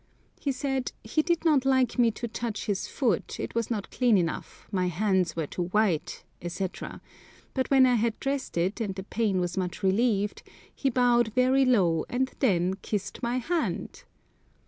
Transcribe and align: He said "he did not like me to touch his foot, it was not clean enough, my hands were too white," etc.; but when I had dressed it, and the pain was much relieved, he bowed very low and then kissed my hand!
He 0.39 0.51
said 0.51 0.93
"he 1.03 1.21
did 1.21 1.45
not 1.45 1.63
like 1.63 1.99
me 1.99 2.09
to 2.09 2.27
touch 2.27 2.65
his 2.65 2.87
foot, 2.87 3.39
it 3.39 3.53
was 3.53 3.69
not 3.69 3.91
clean 3.91 4.17
enough, 4.17 4.67
my 4.71 4.87
hands 4.87 5.35
were 5.35 5.45
too 5.45 5.65
white," 5.65 6.23
etc.; 6.41 7.01
but 7.53 7.69
when 7.69 7.85
I 7.85 7.93
had 7.93 8.19
dressed 8.19 8.57
it, 8.57 8.81
and 8.81 8.95
the 8.95 9.03
pain 9.03 9.39
was 9.39 9.57
much 9.57 9.83
relieved, 9.83 10.41
he 10.73 10.89
bowed 10.89 11.27
very 11.35 11.65
low 11.65 12.07
and 12.09 12.31
then 12.39 12.77
kissed 12.81 13.21
my 13.21 13.37
hand! 13.37 14.03